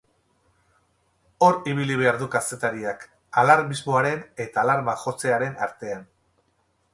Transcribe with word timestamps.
Hor 1.47 1.59
ibili 1.73 1.97
behar 1.99 2.17
du 2.21 2.27
kazetariak, 2.35 3.05
alarmismoaren 3.43 4.25
eta 4.47 4.63
alarma 4.63 4.97
jotzearen 5.05 5.55
artean. 5.69 6.11